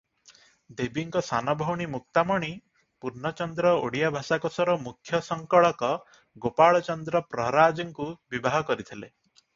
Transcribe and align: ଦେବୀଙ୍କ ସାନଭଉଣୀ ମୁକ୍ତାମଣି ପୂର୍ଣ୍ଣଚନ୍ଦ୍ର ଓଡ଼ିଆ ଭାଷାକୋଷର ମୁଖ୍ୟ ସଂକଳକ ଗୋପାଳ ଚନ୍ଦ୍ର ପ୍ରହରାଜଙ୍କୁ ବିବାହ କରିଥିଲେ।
ଦେବୀଙ୍କ 0.77 1.21
ସାନଭଉଣୀ 1.27 1.85
ମୁକ୍ତାମଣି 1.95 2.49
ପୂର୍ଣ୍ଣଚନ୍ଦ୍ର 3.05 3.75
ଓଡ଼ିଆ 3.83 4.11
ଭାଷାକୋଷର 4.17 4.77
ମୁଖ୍ୟ 4.87 5.23
ସଂକଳକ 5.29 5.93
ଗୋପାଳ 6.47 6.83
ଚନ୍ଦ୍ର 6.91 7.25
ପ୍ରହରାଜଙ୍କୁ 7.35 8.09
ବିବାହ 8.35 8.61
କରିଥିଲେ। 8.71 9.15